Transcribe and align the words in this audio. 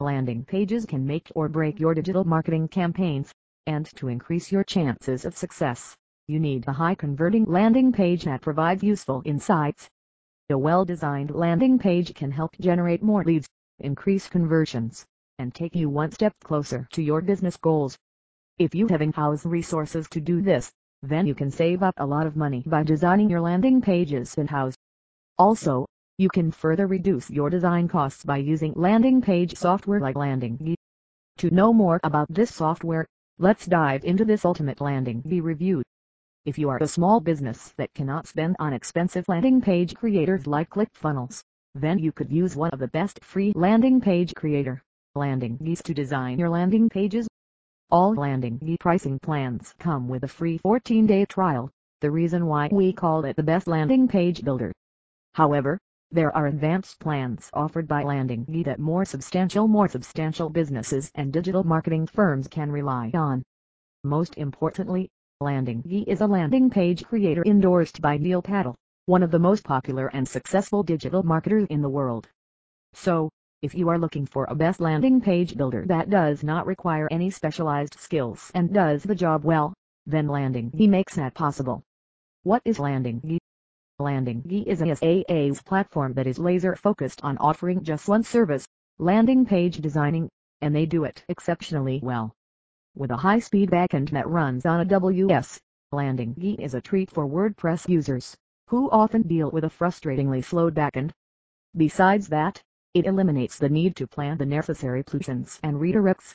landing 0.00 0.44
pages 0.44 0.84
can 0.84 1.06
make 1.06 1.30
or 1.34 1.48
break 1.48 1.78
your 1.78 1.94
digital 1.94 2.24
marketing 2.24 2.68
campaigns, 2.68 3.32
and 3.66 3.86
to 3.96 4.08
increase 4.08 4.50
your 4.50 4.64
chances 4.64 5.24
of 5.24 5.36
success, 5.36 5.96
you 6.26 6.40
need 6.40 6.66
a 6.66 6.72
high-converting 6.72 7.44
landing 7.44 7.92
page 7.92 8.24
that 8.24 8.42
provides 8.42 8.82
useful 8.82 9.22
insights. 9.24 9.88
A 10.50 10.58
well-designed 10.58 11.30
landing 11.30 11.78
page 11.78 12.12
can 12.14 12.30
help 12.30 12.56
generate 12.60 13.02
more 13.02 13.24
leads, 13.24 13.48
increase 13.78 14.28
conversions, 14.28 15.06
and 15.38 15.54
take 15.54 15.74
you 15.74 15.88
one 15.88 16.10
step 16.10 16.34
closer 16.42 16.88
to 16.92 17.02
your 17.02 17.20
business 17.22 17.56
goals. 17.56 17.96
If 18.58 18.74
you 18.74 18.88
have 18.88 19.00
in-house 19.02 19.46
resources 19.46 20.08
to 20.10 20.20
do 20.20 20.42
this, 20.42 20.72
then 21.02 21.26
you 21.26 21.34
can 21.34 21.50
save 21.50 21.82
up 21.82 21.94
a 21.98 22.06
lot 22.06 22.26
of 22.26 22.36
money 22.36 22.62
by 22.66 22.82
designing 22.82 23.30
your 23.30 23.40
landing 23.40 23.80
pages 23.80 24.34
in-house. 24.36 24.74
Also, 25.38 25.86
you 26.16 26.28
can 26.28 26.52
further 26.52 26.86
reduce 26.86 27.28
your 27.28 27.50
design 27.50 27.88
costs 27.88 28.22
by 28.22 28.36
using 28.36 28.72
landing 28.76 29.20
page 29.20 29.56
software 29.56 29.98
like 29.98 30.14
Landingi. 30.14 30.76
To 31.38 31.50
know 31.50 31.72
more 31.72 31.98
about 32.04 32.32
this 32.32 32.54
software, 32.54 33.04
let's 33.38 33.66
dive 33.66 34.04
into 34.04 34.24
this 34.24 34.44
ultimate 34.44 34.80
Landing 34.80 35.22
Landingi 35.22 35.42
review. 35.42 35.82
If 36.44 36.56
you 36.56 36.68
are 36.68 36.78
a 36.80 36.86
small 36.86 37.18
business 37.18 37.74
that 37.78 37.92
cannot 37.94 38.28
spend 38.28 38.54
on 38.60 38.72
expensive 38.72 39.28
landing 39.28 39.60
page 39.60 39.96
creators 39.96 40.46
like 40.46 40.70
ClickFunnels, 40.70 41.42
then 41.74 41.98
you 41.98 42.12
could 42.12 42.30
use 42.30 42.54
one 42.54 42.70
of 42.70 42.78
the 42.78 42.86
best 42.86 43.18
free 43.24 43.52
landing 43.56 44.00
page 44.00 44.34
creator 44.36 44.80
LandingGeeks 45.16 45.82
to 45.82 45.94
design 45.94 46.38
your 46.38 46.48
landing 46.48 46.88
pages. 46.88 47.26
All 47.90 48.14
landing 48.14 48.60
Landingi 48.60 48.78
pricing 48.78 49.18
plans 49.18 49.74
come 49.80 50.08
with 50.08 50.22
a 50.22 50.28
free 50.28 50.60
14-day 50.60 51.24
trial, 51.24 51.70
the 52.00 52.10
reason 52.12 52.46
why 52.46 52.68
we 52.70 52.92
call 52.92 53.24
it 53.24 53.34
the 53.34 53.42
best 53.42 53.66
landing 53.66 54.06
page 54.06 54.44
builder. 54.44 54.72
However, 55.32 55.80
there 56.14 56.34
are 56.36 56.46
advanced 56.46 57.00
plans 57.00 57.50
offered 57.52 57.88
by 57.88 58.04
Landing 58.04 58.46
Landingi 58.46 58.64
that 58.66 58.78
more 58.78 59.04
substantial 59.04 59.66
more 59.66 59.88
substantial 59.88 60.48
businesses 60.48 61.10
and 61.16 61.32
digital 61.32 61.64
marketing 61.64 62.06
firms 62.06 62.46
can 62.46 62.70
rely 62.70 63.10
on. 63.14 63.42
Most 64.04 64.36
importantly, 64.36 65.10
Landing 65.40 65.82
Landingi 65.82 66.04
is 66.06 66.20
a 66.20 66.26
landing 66.28 66.70
page 66.70 67.04
creator 67.04 67.42
endorsed 67.44 68.00
by 68.00 68.16
Neil 68.16 68.40
Patel, 68.40 68.76
one 69.06 69.24
of 69.24 69.32
the 69.32 69.40
most 69.40 69.64
popular 69.64 70.06
and 70.06 70.28
successful 70.28 70.84
digital 70.84 71.24
marketers 71.24 71.66
in 71.68 71.82
the 71.82 71.88
world. 71.88 72.28
So, 72.92 73.28
if 73.60 73.74
you 73.74 73.88
are 73.88 73.98
looking 73.98 74.24
for 74.24 74.44
a 74.44 74.54
best 74.54 74.78
landing 74.78 75.20
page 75.20 75.56
builder 75.56 75.84
that 75.88 76.10
does 76.10 76.44
not 76.44 76.64
require 76.64 77.08
any 77.10 77.30
specialized 77.30 77.98
skills 77.98 78.52
and 78.54 78.72
does 78.72 79.02
the 79.02 79.16
job 79.16 79.42
well, 79.42 79.74
then 80.06 80.28
Landing 80.28 80.70
Landingi 80.70 80.88
makes 80.88 81.16
that 81.16 81.34
possible. 81.34 81.82
What 82.44 82.62
is 82.64 82.78
Landing 82.78 83.20
Landingi? 83.20 83.43
Landingi 84.00 84.66
is 84.66 84.82
a 84.82 84.96
SaaS 84.96 85.62
platform 85.62 86.14
that 86.14 86.26
is 86.26 86.36
laser 86.36 86.74
focused 86.74 87.22
on 87.22 87.38
offering 87.38 87.84
just 87.84 88.08
one 88.08 88.24
service, 88.24 88.66
landing 88.98 89.46
page 89.46 89.76
designing, 89.76 90.28
and 90.60 90.74
they 90.74 90.84
do 90.84 91.04
it 91.04 91.24
exceptionally 91.28 92.00
well. 92.02 92.34
With 92.96 93.12
a 93.12 93.16
high-speed 93.16 93.70
backend 93.70 94.10
that 94.10 94.28
runs 94.28 94.66
on 94.66 94.84
AWS, 94.84 95.60
Landingi 95.92 96.58
is 96.58 96.74
a 96.74 96.80
treat 96.80 97.08
for 97.08 97.24
WordPress 97.24 97.88
users, 97.88 98.36
who 98.66 98.90
often 98.90 99.22
deal 99.22 99.52
with 99.52 99.62
a 99.62 99.70
frustratingly 99.70 100.42
slow 100.42 100.72
backend. 100.72 101.12
Besides 101.76 102.26
that, 102.30 102.60
it 102.94 103.06
eliminates 103.06 103.58
the 103.58 103.68
need 103.68 103.94
to 103.94 104.08
plan 104.08 104.38
the 104.38 104.46
necessary 104.46 105.04
plugins 105.04 105.60
and 105.62 105.76
redirects. 105.76 106.34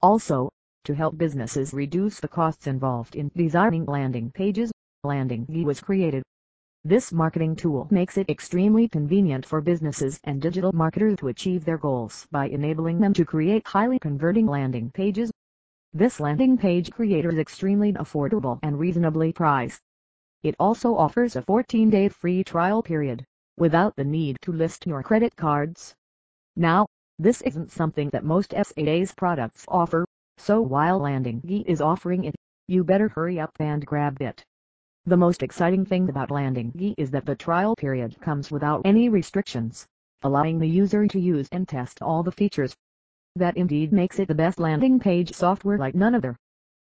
Also, 0.00 0.48
to 0.84 0.94
help 0.94 1.18
businesses 1.18 1.74
reduce 1.74 2.20
the 2.20 2.28
costs 2.28 2.66
involved 2.66 3.16
in 3.16 3.30
designing 3.36 3.84
landing 3.84 4.30
pages, 4.30 4.72
Landingi 5.04 5.62
was 5.62 5.80
created. 5.80 6.22
This 6.88 7.12
marketing 7.12 7.56
tool 7.56 7.88
makes 7.90 8.16
it 8.16 8.30
extremely 8.30 8.86
convenient 8.86 9.44
for 9.44 9.60
businesses 9.60 10.20
and 10.22 10.40
digital 10.40 10.70
marketers 10.72 11.16
to 11.16 11.26
achieve 11.26 11.64
their 11.64 11.78
goals 11.78 12.28
by 12.30 12.46
enabling 12.46 13.00
them 13.00 13.12
to 13.14 13.24
create 13.24 13.66
highly 13.66 13.98
converting 13.98 14.46
landing 14.46 14.92
pages 14.92 15.32
this 15.92 16.20
landing 16.20 16.56
page 16.56 16.92
creator 16.92 17.30
is 17.30 17.38
extremely 17.38 17.92
affordable 17.94 18.60
and 18.62 18.78
reasonably 18.78 19.32
priced. 19.32 19.80
It 20.44 20.54
also 20.60 20.94
offers 20.94 21.34
a 21.34 21.42
14-day 21.42 22.10
free 22.10 22.44
trial 22.44 22.84
period, 22.84 23.24
without 23.56 23.96
the 23.96 24.04
need 24.04 24.36
to 24.42 24.52
list 24.52 24.86
your 24.86 25.02
credit 25.02 25.34
cards. 25.34 25.92
Now, 26.54 26.86
this 27.18 27.40
isn't 27.40 27.72
something 27.72 28.10
that 28.10 28.24
most 28.24 28.52
SaaS 28.52 29.12
products 29.16 29.64
offer, 29.66 30.04
so 30.36 30.60
while 30.60 31.00
Landingi 31.00 31.64
is 31.66 31.80
offering 31.80 32.22
it, 32.24 32.36
you 32.68 32.84
better 32.84 33.08
hurry 33.08 33.40
up 33.40 33.56
and 33.58 33.84
grab 33.84 34.22
it. 34.22 34.44
The 35.08 35.16
most 35.16 35.44
exciting 35.44 35.84
thing 35.84 36.08
about 36.08 36.30
Landingi 36.30 36.92
is 36.98 37.12
that 37.12 37.26
the 37.26 37.36
trial 37.36 37.76
period 37.76 38.20
comes 38.20 38.50
without 38.50 38.82
any 38.84 39.08
restrictions, 39.08 39.86
allowing 40.22 40.58
the 40.58 40.66
user 40.66 41.06
to 41.06 41.20
use 41.20 41.48
and 41.52 41.68
test 41.68 42.02
all 42.02 42.24
the 42.24 42.32
features 42.32 42.74
that 43.36 43.56
indeed 43.56 43.92
makes 43.92 44.18
it 44.18 44.26
the 44.26 44.34
best 44.34 44.58
landing 44.58 44.98
page 44.98 45.32
software 45.32 45.78
like 45.78 45.94
none 45.94 46.16
other. 46.16 46.36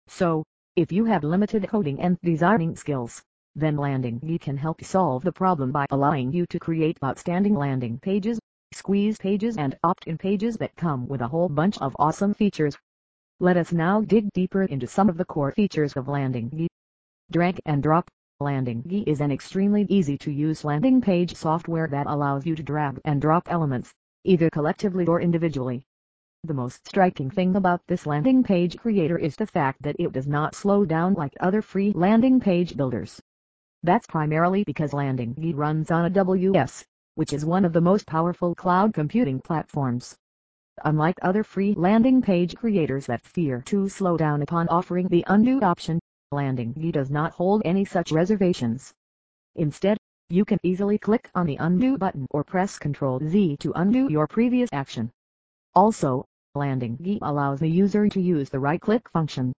So, 0.07 0.45
if 0.77 0.93
you 0.93 1.03
have 1.03 1.25
limited 1.25 1.67
coding 1.67 1.99
and 1.99 2.17
designing 2.21 2.77
skills, 2.77 3.21
then 3.53 3.75
Landingi 3.75 4.39
can 4.39 4.55
help 4.55 4.81
solve 4.81 5.25
the 5.25 5.33
problem 5.33 5.73
by 5.73 5.85
allowing 5.89 6.31
you 6.31 6.45
to 6.45 6.57
create 6.57 6.97
outstanding 7.03 7.55
landing 7.55 7.99
pages, 7.99 8.39
squeeze 8.71 9.17
pages 9.17 9.57
and 9.57 9.77
opt-in 9.83 10.17
pages 10.17 10.55
that 10.55 10.73
come 10.77 11.05
with 11.09 11.19
a 11.19 11.27
whole 11.27 11.49
bunch 11.49 11.77
of 11.79 11.93
awesome 11.99 12.33
features. 12.33 12.77
Let 13.41 13.57
us 13.57 13.73
now 13.73 13.99
dig 13.99 14.31
deeper 14.31 14.63
into 14.63 14.87
some 14.87 15.09
of 15.09 15.17
the 15.17 15.25
core 15.25 15.51
features 15.51 15.97
of 15.97 16.05
Landingi. 16.05 16.67
Drag 17.31 17.59
and 17.65 17.83
drop. 17.83 18.09
Landingi 18.41 19.03
is 19.07 19.21
an 19.21 19.31
extremely 19.31 19.85
easy 19.89 20.17
to 20.17 20.31
use 20.31 20.63
landing 20.63 21.01
page 21.01 21.35
software 21.35 21.87
that 21.87 22.07
allows 22.07 22.45
you 22.45 22.55
to 22.55 22.63
drag 22.63 22.99
and 23.05 23.21
drop 23.21 23.47
elements, 23.49 23.93
either 24.23 24.49
collectively 24.49 25.05
or 25.05 25.21
individually, 25.21 25.85
the 26.45 26.53
most 26.53 26.87
striking 26.87 27.31
thing 27.31 27.55
about 27.55 27.81
this 27.87 28.05
landing 28.05 28.43
page 28.43 28.77
creator 28.77 29.17
is 29.17 29.35
the 29.35 29.47
fact 29.47 29.81
that 29.81 29.95
it 29.97 30.11
does 30.11 30.27
not 30.27 30.53
slow 30.53 30.85
down 30.85 31.15
like 31.15 31.33
other 31.39 31.59
free 31.61 31.91
landing 31.93 32.39
page 32.39 32.77
builders. 32.77 33.19
That's 33.81 34.05
primarily 34.05 34.63
because 34.63 34.91
Landingi 34.91 35.55
runs 35.55 35.89
on 35.89 36.13
AWS, 36.13 36.85
which 37.15 37.33
is 37.33 37.45
one 37.45 37.65
of 37.65 37.73
the 37.73 37.81
most 37.81 38.05
powerful 38.05 38.53
cloud 38.53 38.93
computing 38.93 39.41
platforms. 39.41 40.15
Unlike 40.83 41.17
other 41.23 41.43
free 41.43 41.73
landing 41.73 42.21
page 42.21 42.55
creators 42.55 43.07
that 43.07 43.25
fear 43.25 43.63
to 43.65 43.89
slow 43.89 44.15
down 44.15 44.43
upon 44.43 44.67
offering 44.67 45.07
the 45.07 45.23
undo 45.27 45.59
option, 45.61 45.99
Landingi 46.35 46.91
does 46.91 47.09
not 47.09 47.31
hold 47.31 47.61
any 47.63 47.85
such 47.85 48.11
reservations. 48.11 48.93
Instead, 49.55 49.97
you 50.29 50.43
can 50.43 50.59
easily 50.63 50.97
click 50.97 51.29
on 51.33 51.45
the 51.45 51.55
undo 51.55 51.97
button 51.97 52.27
or 52.31 52.43
press 52.43 52.77
Ctrl 52.77 53.25
Z 53.25 53.57
to 53.61 53.71
undo 53.75 54.09
your 54.11 54.27
previous 54.27 54.69
action. 54.73 55.09
Also, 55.73 56.25
Landingi 56.55 57.19
allows 57.21 57.59
the 57.59 57.69
user 57.69 58.09
to 58.09 58.19
use 58.19 58.49
the 58.49 58.59
right-click 58.59 59.09
function. 59.09 59.53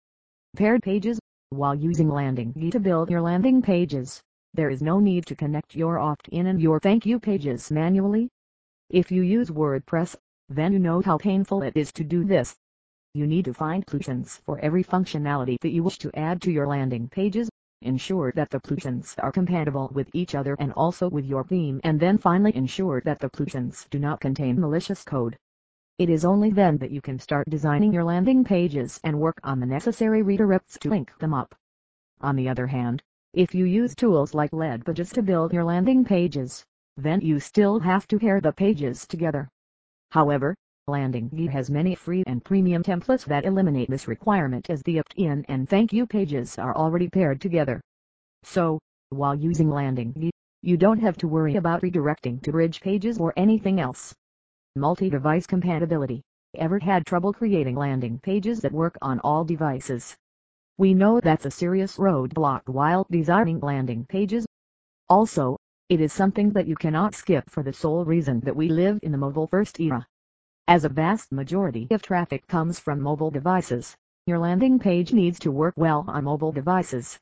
Paired 0.58 0.84
pages. 0.84 1.20
While 1.52 1.76
using 1.76 2.10
Landingi 2.10 2.72
to 2.72 2.80
build 2.80 3.10
your 3.10 3.22
landing 3.22 3.62
pages, 3.62 4.22
there 4.54 4.70
is 4.70 4.82
no 4.82 5.00
need 5.00 5.26
to 5.28 5.36
connect 5.36 5.76
your 5.76 6.00
opt-in 6.00 6.48
and 6.48 6.62
your 6.62 6.80
thank 6.80 7.06
you 7.06 7.20
pages 7.20 7.72
manually. 7.72 8.28
If 8.90 9.12
you 9.12 9.22
use 9.22 9.50
WordPress, 9.50 10.16
then 10.50 10.74
you 10.74 10.80
know 10.80 11.02
how 11.02 11.18
painful 11.18 11.62
it 11.64 11.78
is 11.78 11.92
to 11.94 12.04
do 12.04 12.24
this. 12.26 12.56
You 13.16 13.26
need 13.26 13.46
to 13.46 13.54
find 13.54 13.88
plugins 13.88 14.42
for 14.42 14.60
every 14.60 14.84
functionality 14.84 15.58
that 15.62 15.70
you 15.70 15.84
wish 15.84 15.98
to 16.00 16.12
add 16.20 16.42
to 16.42 16.52
your 16.52 16.68
landing 16.68 17.08
pages. 17.08 17.50
Ensure 17.82 18.34
that 18.36 18.50
the 18.50 18.60
plugins 18.60 19.16
are 19.24 19.32
compatible 19.32 19.90
with 19.94 20.10
each 20.12 20.36
other 20.36 20.58
and 20.60 20.74
also 20.74 21.10
with 21.10 21.24
your 21.24 21.46
theme 21.46 21.80
and 21.86 21.98
then 21.98 22.18
finally 22.18 22.54
ensure 22.54 23.00
that 23.06 23.20
the 23.20 23.30
plugins 23.30 23.90
do 23.90 24.00
not 24.00 24.20
contain 24.20 24.60
malicious 24.60 25.06
code. 25.06 25.38
It 25.98 26.10
is 26.10 26.26
only 26.26 26.50
then 26.50 26.78
that 26.80 26.92
you 26.92 27.00
can 27.00 27.18
start 27.18 27.50
designing 27.50 27.94
your 27.94 28.04
landing 28.04 28.44
pages 28.44 29.00
and 29.02 29.18
work 29.18 29.40
on 29.46 29.62
the 29.62 29.66
necessary 29.66 30.22
redirects 30.22 30.78
to 30.80 30.90
link 30.90 31.18
them 31.18 31.34
up. 31.34 31.56
On 32.20 32.36
the 32.36 32.50
other 32.50 32.68
hand, 32.68 33.02
if 33.32 33.56
you 33.56 33.64
use 33.64 33.96
tools 33.96 34.34
like 34.34 34.52
Leadpages 34.52 35.14
to 35.14 35.24
build 35.24 35.54
your 35.54 35.64
landing 35.64 36.04
pages, 36.04 36.66
then 36.98 37.22
you 37.22 37.40
still 37.40 37.80
have 37.80 38.10
to 38.10 38.20
pair 38.20 38.42
the 38.42 38.52
pages 38.52 39.08
together. 39.08 39.48
However, 40.12 40.54
Landingi 40.88 41.50
has 41.50 41.72
many 41.72 41.96
free 41.96 42.24
and 42.28 42.46
premium 42.46 42.84
templates 42.84 43.26
that 43.26 43.44
eliminate 43.44 43.90
this 43.90 44.08
requirement 44.08 44.70
as 44.70 44.84
the 44.84 45.00
opt-in 45.00 45.44
and 45.48 45.68
thank 45.68 45.92
you 45.92 46.06
pages 46.06 46.60
are 46.60 46.76
already 46.76 47.10
paired 47.10 47.42
together. 47.42 47.82
So, 48.44 48.78
while 49.10 49.34
using 49.34 49.72
Landing 49.72 50.14
Landingi, 50.14 50.30
you 50.62 50.78
don't 50.78 51.00
have 51.00 51.18
to 51.18 51.28
worry 51.28 51.56
about 51.56 51.82
redirecting 51.82 52.40
to 52.44 52.52
bridge 52.52 52.82
pages 52.82 53.18
or 53.18 53.34
anything 53.36 53.80
else. 53.80 54.14
Multi-device 54.76 55.48
compatibility. 55.48 56.22
Ever 56.54 56.78
had 56.78 57.04
trouble 57.04 57.34
creating 57.34 57.76
landing 57.76 58.20
pages 58.20 58.62
that 58.62 58.72
work 58.72 58.96
on 59.02 59.20
all 59.22 59.44
devices? 59.44 60.16
We 60.78 60.94
know 60.94 61.20
that's 61.20 61.48
a 61.48 61.52
serious 61.52 61.98
roadblock 61.98 62.62
while 62.68 63.08
designing 63.10 63.60
landing 63.60 64.06
pages. 64.06 64.46
Also, 65.10 65.58
it 65.90 66.00
is 66.00 66.14
something 66.14 66.52
that 66.52 66.68
you 66.68 66.76
cannot 66.76 67.16
skip 67.16 67.50
for 67.50 67.64
the 67.64 67.74
sole 67.74 68.06
reason 68.06 68.40
that 68.42 68.56
we 68.56 68.70
live 68.70 69.00
in 69.02 69.12
the 69.12 69.18
mobile-first 69.18 69.80
era. 69.80 70.06
As 70.68 70.84
a 70.84 70.90
vast 70.90 71.32
majority 71.32 71.88
of 71.92 72.02
traffic 72.02 72.48
comes 72.48 72.80
from 72.80 73.00
mobile 73.00 73.30
devices, 73.30 73.96
your 74.26 74.40
landing 74.40 74.80
page 74.80 75.14
needs 75.14 75.38
to 75.40 75.52
work 75.52 75.76
well 75.78 76.04
on 76.08 76.24
mobile 76.24 76.52
devices. 76.52 77.20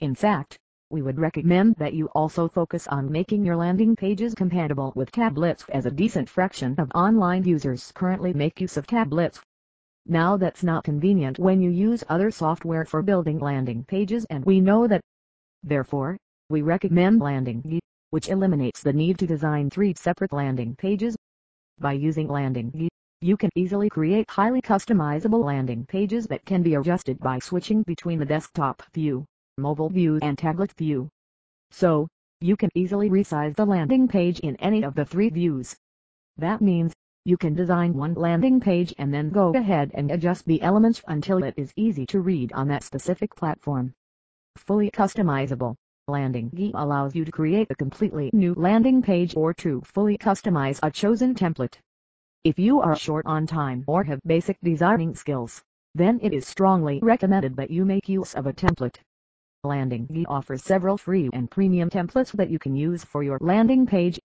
In 0.00 0.14
fact, 0.14 0.58
we 0.90 1.00
would 1.00 1.18
recommend 1.18 1.76
that 1.76 1.94
you 1.94 2.08
also 2.08 2.46
focus 2.46 2.86
on 2.88 3.10
making 3.10 3.42
your 3.42 3.56
landing 3.56 3.96
pages 3.96 4.34
compatible 4.34 4.92
with 4.94 5.10
tablets 5.10 5.64
as 5.70 5.86
a 5.86 5.90
decent 5.90 6.28
fraction 6.28 6.74
of 6.78 6.92
online 6.94 7.44
users 7.44 7.90
currently 7.92 8.34
make 8.34 8.60
use 8.60 8.76
of 8.76 8.86
tablets. 8.86 9.40
Now 10.04 10.36
that's 10.36 10.62
not 10.62 10.84
convenient 10.84 11.38
when 11.38 11.62
you 11.62 11.70
use 11.70 12.04
other 12.10 12.30
software 12.30 12.84
for 12.84 13.00
building 13.02 13.38
landing 13.38 13.84
pages 13.84 14.26
and 14.28 14.44
we 14.44 14.60
know 14.60 14.86
that. 14.88 15.00
Therefore, 15.62 16.18
we 16.50 16.60
recommend 16.60 17.22
Landingi 17.22 17.80
which 18.10 18.28
eliminates 18.28 18.80
the 18.80 18.92
need 18.92 19.18
to 19.18 19.26
design 19.26 19.68
three 19.68 19.92
separate 19.96 20.32
landing 20.32 20.76
pages. 20.76 21.16
By 21.78 21.92
using 21.92 22.28
Landingi 22.28 22.88
you 23.24 23.38
can 23.38 23.48
easily 23.54 23.88
create 23.88 24.28
highly 24.28 24.60
customizable 24.60 25.42
landing 25.42 25.86
pages 25.86 26.26
that 26.26 26.44
can 26.44 26.62
be 26.62 26.74
adjusted 26.74 27.18
by 27.20 27.38
switching 27.38 27.82
between 27.84 28.18
the 28.18 28.26
desktop 28.26 28.82
view, 28.92 29.24
mobile 29.56 29.88
view 29.88 30.18
and 30.20 30.36
tablet 30.36 30.70
view. 30.72 31.08
So, 31.70 32.06
you 32.42 32.54
can 32.54 32.68
easily 32.74 33.08
resize 33.08 33.56
the 33.56 33.64
landing 33.64 34.08
page 34.08 34.40
in 34.40 34.56
any 34.56 34.84
of 34.84 34.94
the 34.94 35.06
three 35.06 35.30
views. 35.30 35.74
That 36.36 36.60
means, 36.60 36.92
you 37.24 37.38
can 37.38 37.54
design 37.54 37.94
one 37.94 38.12
landing 38.12 38.60
page 38.60 38.92
and 38.98 39.14
then 39.14 39.30
go 39.30 39.54
ahead 39.54 39.90
and 39.94 40.10
adjust 40.10 40.44
the 40.44 40.60
elements 40.60 41.00
until 41.08 41.42
it 41.42 41.54
is 41.56 41.72
easy 41.76 42.04
to 42.06 42.20
read 42.20 42.52
on 42.52 42.68
that 42.68 42.82
specific 42.82 43.34
platform. 43.34 43.94
Fully 44.56 44.90
customizable 44.90 45.76
Landingi 46.06 46.70
allows 46.74 47.14
you 47.14 47.24
to 47.24 47.32
create 47.32 47.70
a 47.70 47.74
completely 47.74 48.28
new 48.34 48.52
landing 48.52 49.00
page 49.00 49.34
or 49.34 49.54
to 49.54 49.80
fully 49.86 50.18
customize 50.18 50.78
a 50.82 50.90
chosen 50.90 51.34
template. 51.34 51.78
If 52.44 52.58
you 52.58 52.82
are 52.82 52.94
short 52.94 53.24
on 53.24 53.46
time 53.46 53.84
or 53.86 54.04
have 54.04 54.20
basic 54.26 54.58
designing 54.62 55.14
skills, 55.14 55.62
then 55.94 56.20
it 56.22 56.34
is 56.34 56.46
strongly 56.46 57.00
recommended 57.02 57.56
that 57.56 57.70
you 57.70 57.86
make 57.86 58.06
use 58.06 58.34
of 58.34 58.46
a 58.46 58.52
template. 58.52 58.96
Landingi 59.64 60.26
offers 60.28 60.62
several 60.62 60.98
free 60.98 61.30
and 61.32 61.50
premium 61.50 61.88
templates 61.88 62.32
that 62.32 62.50
you 62.50 62.58
can 62.58 62.76
use 62.76 63.02
for 63.02 63.22
your 63.22 63.38
landing 63.40 63.86
page. 63.86 64.20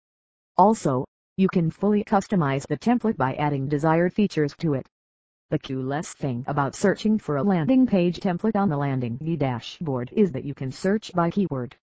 Also, 0.57 1.05
you 1.37 1.47
can 1.47 1.71
fully 1.71 2.03
customize 2.03 2.67
the 2.67 2.77
template 2.77 3.15
by 3.15 3.35
adding 3.35 3.69
desired 3.69 4.13
features 4.13 4.53
to 4.57 4.73
it. 4.73 4.85
The 5.51 5.57
coolest 5.57 6.19
thing 6.19 6.43
about 6.45 6.75
searching 6.75 7.17
for 7.17 7.37
a 7.37 7.43
landing 7.43 7.87
page 7.87 8.19
template 8.19 8.55
on 8.55 8.69
the 8.69 8.77
landing 8.77 9.17
dashboard 9.17 10.11
is 10.13 10.31
that 10.33 10.43
you 10.43 10.53
can 10.53 10.71
search 10.71 11.11
by 11.13 11.31
keyword. 11.31 11.75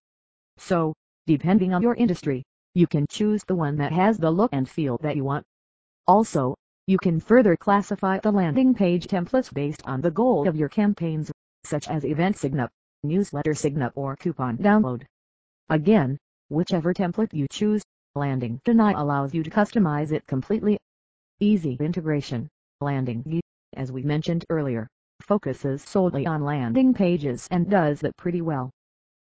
So, 0.56 0.94
depending 1.26 1.74
on 1.74 1.82
your 1.82 1.94
industry, 1.94 2.44
you 2.74 2.86
can 2.86 3.06
choose 3.10 3.42
the 3.42 3.56
one 3.56 3.76
that 3.78 3.90
has 3.90 4.18
the 4.18 4.30
look 4.30 4.50
and 4.52 4.68
feel 4.68 4.98
that 4.98 5.16
you 5.16 5.24
want. 5.24 5.44
Also, 6.06 6.54
you 6.86 6.96
can 6.96 7.18
further 7.18 7.56
classify 7.56 8.20
the 8.20 8.30
landing 8.30 8.72
page 8.72 9.08
templates 9.08 9.52
based 9.52 9.84
on 9.84 10.00
the 10.00 10.12
goal 10.12 10.46
of 10.46 10.54
your 10.54 10.68
campaigns, 10.68 11.32
such 11.64 11.88
as 11.88 12.04
event 12.04 12.36
signup, 12.36 12.68
newsletter 13.02 13.50
signup 13.50 13.90
or 13.96 14.14
coupon 14.14 14.58
download. 14.58 15.02
Again, 15.70 16.18
whichever 16.50 16.94
template 16.94 17.34
you 17.34 17.48
choose, 17.50 17.82
Landingi 18.16 18.94
allows 18.96 19.34
you 19.34 19.42
to 19.42 19.50
customize 19.50 20.12
it 20.12 20.24
completely. 20.28 20.78
Easy 21.40 21.76
integration. 21.80 22.48
Landingi 22.80 23.40
as 23.76 23.92
we 23.92 24.02
mentioned 24.02 24.44
earlier, 24.50 24.88
focuses 25.20 25.82
solely 25.82 26.26
on 26.26 26.42
landing 26.42 26.92
pages 26.92 27.46
and 27.50 27.70
does 27.70 28.00
that 28.00 28.16
pretty 28.16 28.40
well. 28.40 28.70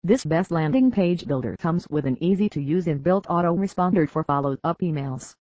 This 0.03 0.23
best 0.23 0.51
landing 0.51 0.91
page 0.91 1.27
builder 1.27 1.55
comes 1.57 1.87
with 1.89 2.05
an 2.05 2.21
easy-to-use 2.23 2.85
inbuilt 2.85 3.25
autoresponder 3.25 4.09
for 4.09 4.23
follow-up 4.23 4.79
emails. 4.79 5.33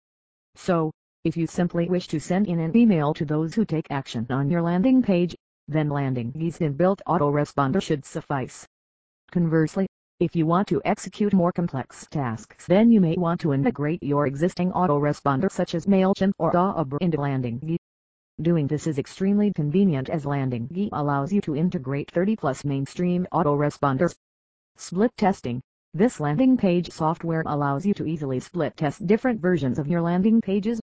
So, 0.56 0.92
if 1.24 1.36
you 1.36 1.48
simply 1.48 1.88
wish 1.88 2.08
to 2.08 2.20
send 2.20 2.48
in 2.48 2.60
an 2.60 2.76
email 2.76 3.14
to 3.16 3.26
those 3.26 3.54
who 3.54 3.66
take 3.66 3.88
action 3.90 4.26
on 4.30 4.50
your 4.50 4.62
landing 4.62 5.02
page, 5.02 5.36
then 5.68 5.90
landing 5.90 6.32
Landingi's 6.32 6.60
inbuilt 6.60 7.00
autoresponder 7.08 7.82
should 7.82 8.06
suffice. 8.06 8.66
Conversely, 9.32 9.88
if 10.20 10.36
you 10.36 10.46
want 10.46 10.68
to 10.68 10.82
execute 10.86 11.34
more 11.34 11.52
complex 11.52 12.08
tasks 12.10 12.68
then 12.68 12.92
you 12.92 13.02
may 13.02 13.16
want 13.18 13.42
to 13.42 13.54
integrate 13.54 14.02
your 14.02 14.28
existing 14.28 14.72
autoresponder 14.72 15.52
such 15.52 15.76
as 15.76 15.88
MailChimp 15.88 16.32
or 16.38 16.54
Aweber 16.54 16.98
into 17.02 17.18
Landingi. 17.18 17.78
Doing 18.42 18.68
this 18.68 18.86
is 18.86 19.00
extremely 19.00 19.54
convenient 19.54 20.10
as 20.10 20.26
Landingi 20.26 20.90
allows 20.92 21.32
you 21.32 21.40
to 21.40 21.56
integrate 21.56 22.12
30 22.12 22.36
plus 22.36 22.66
mainstream 22.66 23.26
autoresponders. 23.32 24.14
Split 24.76 25.16
testing. 25.16 25.62
This 25.94 26.20
landing 26.20 26.58
page 26.58 26.92
software 26.92 27.44
allows 27.46 27.86
you 27.86 27.94
to 27.94 28.06
easily 28.06 28.42
split 28.42 28.76
test 28.76 29.08
different 29.08 29.40
versions 29.40 29.80
of 29.80 29.88
your 29.88 30.02
landing 30.02 30.42
pages. 30.42 30.82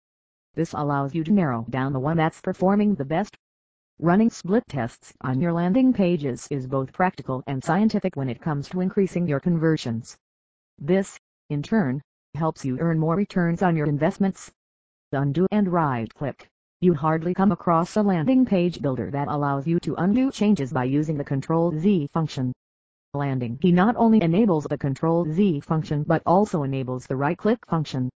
This 0.57 0.75
allows 0.75 1.15
you 1.15 1.25
to 1.25 1.33
narrow 1.33 1.65
down 1.71 1.95
the 1.95 1.99
one 1.99 2.19
that's 2.19 2.43
performing 2.43 2.95
the 2.97 3.07
best. 3.07 3.35
Running 3.99 4.29
split 4.29 4.65
tests 4.69 5.15
on 5.23 5.41
your 5.41 5.55
landing 5.55 5.95
pages 5.95 6.47
is 6.51 6.67
both 6.67 6.93
practical 6.93 7.43
and 7.47 7.65
scientific 7.65 8.15
when 8.15 8.29
it 8.29 8.43
comes 8.43 8.69
to 8.69 8.83
increasing 8.83 9.27
your 9.27 9.41
conversions. 9.41 10.19
This, 10.79 11.19
in 11.49 11.63
turn, 11.63 12.03
helps 12.35 12.67
you 12.67 12.79
earn 12.79 12.99
more 12.99 13.17
returns 13.17 13.63
on 13.63 13.75
your 13.75 13.87
investments. 13.87 14.53
Undo 15.13 15.47
and 15.51 15.73
right-click. 15.73 16.51
You 16.81 16.95
hardly 16.95 17.35
come 17.35 17.51
across 17.51 17.97
a 17.97 18.03
landing 18.03 18.47
page 18.47 18.81
builder 18.81 19.11
that 19.11 19.27
allows 19.27 19.67
you 19.67 19.81
to 19.81 19.97
undo 19.97 20.31
changes 20.31 20.73
by 20.73 20.85
using 20.85 21.17
the 21.17 21.25
Ctrl-Z 21.25 22.09
function. 22.13 22.53
Landingi 23.17 23.75
not 23.75 23.97
only 23.97 24.23
enables 24.23 24.63
the 24.63 24.79
Ctrl-Z 24.79 25.65
function 25.65 26.05
but 26.05 26.23
also 26.25 26.63
enables 26.63 27.05
the 27.05 27.17
right-click 27.17 27.67
function. 27.67 28.09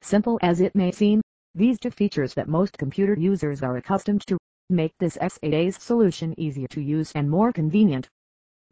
Simple 0.00 0.38
as 0.40 0.62
it 0.62 0.74
may 0.74 0.90
seem, 0.90 1.20
these 1.54 1.78
two 1.78 1.90
features 1.90 2.32
that 2.32 2.48
most 2.48 2.78
computer 2.78 3.12
users 3.12 3.62
are 3.62 3.76
accustomed 3.76 4.26
to 4.26 4.38
make 4.70 4.96
this 4.98 5.18
SaaS 5.20 5.76
solution 5.76 6.32
easier 6.40 6.68
to 6.68 6.80
use 6.80 7.12
and 7.12 7.28
more 7.28 7.52
convenient. 7.52 8.08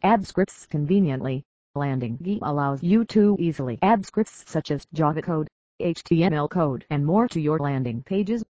Add 0.01 0.25
scripts 0.25 0.65
conveniently. 0.65 1.43
Landingi 1.75 2.39
allows 2.41 2.81
you 2.81 3.05
to 3.05 3.35
easily 3.37 3.77
add 3.83 4.03
scripts 4.03 4.45
such 4.47 4.71
as 4.71 4.87
Java 4.93 5.21
code, 5.21 5.47
HTML 5.79 6.49
code 6.49 6.87
and 6.89 7.05
more 7.05 7.27
to 7.27 7.39
your 7.39 7.59
landing 7.59 8.01
pages. 8.01 8.43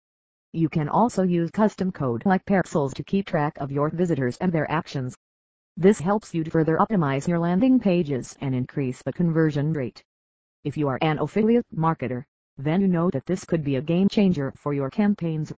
You 0.56 0.70
can 0.70 0.88
also 0.88 1.22
use 1.22 1.50
custom 1.50 1.92
code 1.92 2.24
like 2.24 2.46
parcels 2.46 2.94
to 2.94 3.02
keep 3.02 3.26
track 3.26 3.58
of 3.58 3.70
your 3.70 3.90
visitors 3.90 4.38
and 4.38 4.50
their 4.50 4.70
actions. 4.70 5.14
This 5.76 6.00
helps 6.00 6.32
you 6.32 6.44
to 6.44 6.50
further 6.50 6.78
optimize 6.78 7.28
your 7.28 7.38
landing 7.38 7.78
pages 7.78 8.34
and 8.40 8.54
increase 8.54 9.02
the 9.02 9.12
conversion 9.12 9.74
rate. 9.74 10.02
If 10.64 10.78
you 10.78 10.88
are 10.88 10.98
an 11.02 11.18
affiliate 11.18 11.66
marketer, 11.76 12.24
then 12.56 12.80
you 12.80 12.88
know 12.88 13.10
that 13.10 13.26
this 13.26 13.44
could 13.44 13.64
be 13.64 13.76
a 13.76 13.82
game 13.82 14.08
changer 14.08 14.50
for 14.56 14.72
your 14.72 14.88
campaigns. 14.88 15.52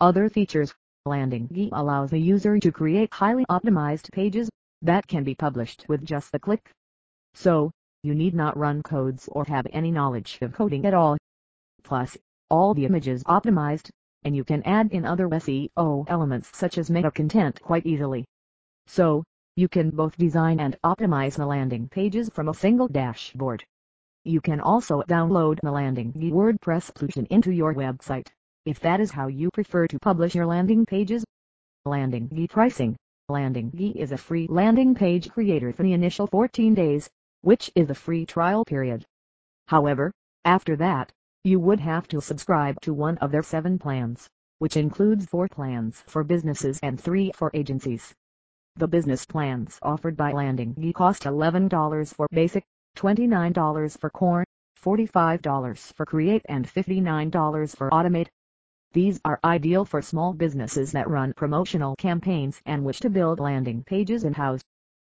Other 0.00 0.30
features 0.30 0.74
Landingi 1.06 1.68
allows 1.72 2.08
the 2.08 2.18
user 2.18 2.58
to 2.60 2.72
create 2.72 3.12
highly 3.12 3.44
optimized 3.50 4.10
pages 4.10 4.48
that 4.80 5.06
can 5.06 5.22
be 5.22 5.34
published 5.34 5.84
with 5.86 6.02
just 6.02 6.34
a 6.34 6.38
click. 6.38 6.70
So, 7.34 7.72
you 8.02 8.14
need 8.14 8.32
not 8.32 8.56
run 8.56 8.82
codes 8.82 9.28
or 9.30 9.44
have 9.44 9.66
any 9.70 9.90
knowledge 9.90 10.38
of 10.40 10.54
coding 10.54 10.86
at 10.86 10.94
all. 10.94 11.18
Plus, 11.82 12.16
all 12.48 12.72
the 12.72 12.86
images 12.86 13.22
optimized, 13.24 13.90
and 14.22 14.36
you 14.36 14.44
can 14.44 14.62
add 14.64 14.92
in 14.92 15.04
other 15.04 15.28
SEO 15.28 15.68
oh, 15.76 16.04
elements 16.08 16.50
such 16.56 16.78
as 16.78 16.90
meta 16.90 17.10
content 17.10 17.60
quite 17.62 17.86
easily. 17.86 18.24
So, 18.86 19.24
you 19.56 19.68
can 19.68 19.90
both 19.90 20.16
design 20.16 20.60
and 20.60 20.76
optimize 20.84 21.36
the 21.36 21.46
landing 21.46 21.88
pages 21.88 22.28
from 22.28 22.48
a 22.48 22.54
single 22.54 22.88
dashboard. 22.88 23.64
You 24.24 24.40
can 24.40 24.60
also 24.60 25.02
download 25.02 25.58
the 25.62 25.70
landing 25.70 26.12
WordPress 26.12 26.92
plugin 26.92 27.26
into 27.28 27.50
your 27.50 27.74
website 27.74 28.28
if 28.66 28.78
that 28.80 29.00
is 29.00 29.10
how 29.10 29.26
you 29.26 29.50
prefer 29.50 29.86
to 29.86 29.98
publish 29.98 30.34
your 30.34 30.44
landing 30.44 30.84
pages. 30.84 31.24
Landingi 31.86 32.48
pricing. 32.48 32.94
Landingi 33.30 33.96
is 33.96 34.12
a 34.12 34.18
free 34.18 34.46
landing 34.48 34.94
page 34.94 35.30
creator 35.30 35.72
for 35.72 35.82
the 35.82 35.94
initial 35.94 36.26
14 36.26 36.74
days, 36.74 37.08
which 37.40 37.70
is 37.74 37.88
the 37.88 37.94
free 37.94 38.26
trial 38.26 38.64
period. 38.64 39.06
However, 39.68 40.12
after 40.44 40.76
that, 40.76 41.10
you 41.42 41.58
would 41.58 41.80
have 41.80 42.06
to 42.06 42.20
subscribe 42.20 42.78
to 42.82 42.92
one 42.92 43.16
of 43.18 43.30
their 43.30 43.42
seven 43.42 43.78
plans, 43.78 44.28
which 44.58 44.76
includes 44.76 45.24
four 45.24 45.48
plans 45.48 46.04
for 46.06 46.22
businesses 46.22 46.78
and 46.82 47.00
three 47.00 47.32
for 47.34 47.50
agencies. 47.54 48.14
The 48.76 48.86
business 48.86 49.24
plans 49.24 49.78
offered 49.80 50.18
by 50.18 50.32
Landingi 50.32 50.92
cost 50.92 51.22
$11 51.22 52.14
for 52.14 52.26
basic, 52.30 52.62
$29 52.96 53.98
for 53.98 54.10
core, 54.10 54.44
$45 54.82 55.94
for 55.94 56.04
create 56.04 56.42
and 56.46 56.66
$59 56.66 57.74
for 57.74 57.88
automate. 57.88 58.28
These 58.92 59.18
are 59.24 59.40
ideal 59.42 59.86
for 59.86 60.02
small 60.02 60.34
businesses 60.34 60.92
that 60.92 61.08
run 61.08 61.32
promotional 61.32 61.96
campaigns 61.96 62.60
and 62.66 62.84
wish 62.84 63.00
to 63.00 63.08
build 63.08 63.40
landing 63.40 63.82
pages 63.84 64.24
in-house. 64.24 64.60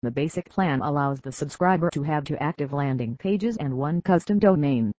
The 0.02 0.10
basic 0.10 0.50
plan 0.50 0.82
allows 0.82 1.22
the 1.22 1.32
subscriber 1.32 1.88
to 1.92 2.02
have 2.02 2.24
two 2.24 2.36
active 2.36 2.74
landing 2.74 3.16
pages 3.16 3.56
and 3.56 3.78
one 3.78 4.02
custom 4.02 4.38
domain. 4.38 4.92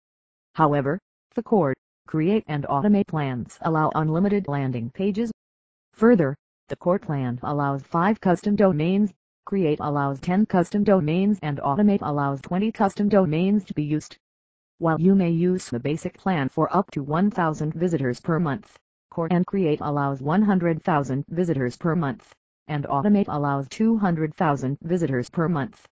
However, 0.56 1.00
the 1.34 1.44
Core, 1.44 1.74
Create 2.08 2.44
and 2.48 2.66
Automate 2.66 3.08
plans 3.08 3.58
allow 3.62 3.90
unlimited 3.96 4.50
landing 4.50 4.90
pages. 4.90 5.32
Further, 5.94 6.36
the 6.68 6.76
Core 6.76 7.00
plan 7.00 7.40
allows 7.42 7.84
5 7.84 8.20
custom 8.20 8.58
domains, 8.58 9.14
Create 9.46 9.80
allows 9.80 10.20
10 10.20 10.46
custom 10.46 10.84
domains 10.84 11.40
and 11.42 11.60
Automate 11.60 12.02
allows 12.02 12.42
20 12.42 12.72
custom 12.74 13.08
domains 13.08 13.64
to 13.64 13.74
be 13.74 13.84
used. 13.84 14.18
While 14.80 15.00
you 15.00 15.16
may 15.16 15.30
use 15.30 15.70
the 15.70 15.80
basic 15.80 16.18
plan 16.18 16.50
for 16.50 16.68
up 16.76 16.92
to 16.92 17.02
1,000 17.02 17.74
visitors 17.76 18.20
per 18.20 18.38
month, 18.38 18.78
Core 19.10 19.30
and 19.32 19.46
Create 19.46 19.80
allows 19.80 20.22
100,000 20.22 21.26
visitors 21.30 21.78
per 21.78 21.96
month, 21.96 22.34
and 22.68 22.84
Automate 22.86 23.30
allows 23.30 23.70
200,000 23.70 24.78
visitors 24.82 25.30
per 25.30 25.48
month. 25.48 25.88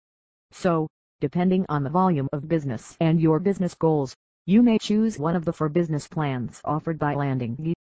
So, 0.52 0.86
Depending 1.20 1.64
on 1.70 1.84
the 1.84 1.90
volume 1.90 2.28
of 2.32 2.48
business 2.48 2.96
and 3.00 3.18
your 3.18 3.38
business 3.38 3.74
goals, 3.74 4.14
you 4.46 4.62
may 4.62 4.76
choose 4.76 5.18
one 5.18 5.34
of 5.34 5.46
the 5.46 5.52
four 5.54 5.70
business 5.70 6.06
plans 6.06 6.60
offered 6.66 6.98
by 6.98 7.14
Landingi. 7.14 7.72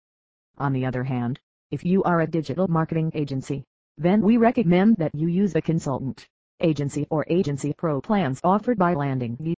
On 0.58 0.72
the 0.72 0.86
other 0.86 1.04
hand, 1.04 1.38
if 1.72 1.84
you 1.84 2.04
are 2.04 2.22
a 2.22 2.28
digital 2.28 2.70
marketing 2.70 3.12
agency, 3.14 3.66
then 3.98 4.22
we 4.22 4.38
recommend 4.38 4.96
that 4.96 5.14
you 5.14 5.28
use 5.28 5.52
the 5.52 5.62
consultant, 5.62 6.26
agency 6.62 7.06
or 7.10 7.26
agency 7.28 7.74
pro 7.74 8.00
plans 8.00 8.40
offered 8.46 8.78
by 8.78 8.96
Landingi. 8.96 9.56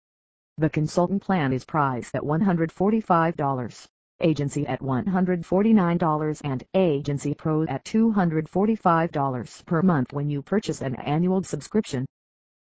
The 0.58 0.70
consultant 0.70 1.22
plan 1.22 1.54
is 1.54 1.64
priced 1.64 2.16
at 2.16 2.24
$145, 2.24 3.88
agency 4.22 4.66
at 4.66 4.82
$149 4.82 6.42
and 6.44 6.64
agency 6.74 7.36
pro 7.36 7.64
at 7.66 7.86
$245 7.86 9.66
per 9.66 9.82
month 9.84 10.12
when 10.12 10.28
you 10.28 10.42
purchase 10.42 10.82
an 10.82 10.96
annual 10.96 11.44
subscription. 11.44 12.08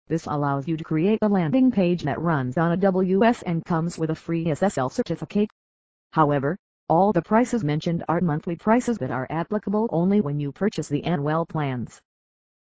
This 0.08 0.28
allows 0.28 0.68
you 0.68 0.78
to 0.78 0.84
create 0.84 1.18
a 1.24 1.28
landing 1.28 1.72
page 1.72 2.04
that 2.04 2.22
runs 2.22 2.60
on 2.60 2.72
a 2.72 2.78
AWS 2.78 3.42
and 3.44 3.66
comes 3.66 3.98
with 3.98 4.12
a 4.12 4.16
free 4.16 4.46
SSL 4.46 4.92
certificate. 4.92 5.50
However, 6.12 6.60
all 6.88 7.12
the 7.12 7.24
prices 7.24 7.64
mentioned 7.64 8.04
are 8.08 8.22
monthly 8.22 8.56
prices 8.56 9.00
that 9.00 9.10
are 9.10 9.26
applicable 9.32 9.90
only 9.92 10.22
when 10.22 10.40
you 10.40 10.52
purchase 10.52 10.88
the 10.88 11.04
annual 11.06 11.48
plans. 11.48 12.00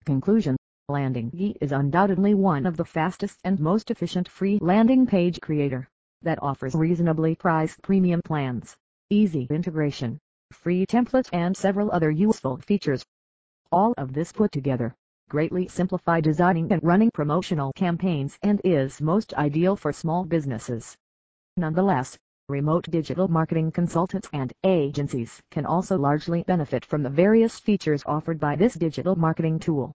Conclusion 0.05 0.55
Landingi 0.89 1.57
is 1.59 1.73
undoubtedly 1.73 2.33
one 2.33 2.65
of 2.65 2.77
the 2.77 2.85
fastest 2.85 3.37
and 3.43 3.59
most 3.59 3.91
efficient 3.91 4.29
free 4.29 4.57
landing 4.61 5.05
page 5.05 5.41
creator 5.41 5.89
that 6.21 6.41
offers 6.41 6.75
reasonably 6.75 7.35
priced 7.35 7.81
premium 7.81 8.21
plans, 8.23 8.77
easy 9.09 9.47
integration, 9.49 10.17
free 10.53 10.85
templates 10.85 11.27
and 11.33 11.57
several 11.57 11.91
other 11.91 12.09
useful 12.09 12.55
features. 12.55 13.03
All 13.69 13.93
of 13.97 14.13
this 14.13 14.31
put 14.31 14.53
together 14.53 14.95
greatly 15.33 15.67
simplify 15.67 16.21
designing 16.21 16.71
and 16.71 16.83
running 16.83 17.09
promotional 17.09 17.73
campaigns 17.73 18.37
and 18.43 18.61
is 18.63 19.01
most 19.01 19.33
ideal 19.33 19.75
for 19.75 19.91
small 19.91 20.23
businesses. 20.23 20.95
Nonetheless, 21.57 22.15
remote 22.49 22.85
digital 22.91 23.27
marketing 23.27 23.71
consultants 23.71 24.29
and 24.31 24.53
agencies 24.63 25.41
can 25.49 25.65
also 25.65 25.97
largely 25.97 26.43
benefit 26.43 26.85
from 26.85 27.01
the 27.01 27.09
various 27.09 27.57
features 27.59 28.03
offered 28.05 28.39
by 28.39 28.55
this 28.55 28.75
digital 28.75 29.15
marketing 29.15 29.57
tool. 29.57 29.91